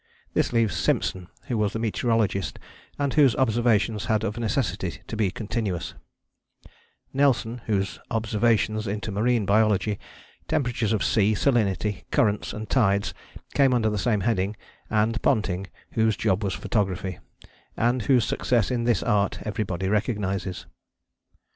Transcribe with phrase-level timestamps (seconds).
[0.33, 2.57] This leaves Simpson, who was the meteorologist
[2.97, 5.93] and whose observations had of necessity to be continuous;
[7.13, 9.99] Nelson, whose observations into marine biology,
[10.47, 13.13] temperatures of sea, salinity, currents and tides
[13.53, 14.57] came under the same heading;
[14.89, 17.19] and Ponting, whose job was photography,
[17.77, 20.65] and whose success in this art everybody recognizes.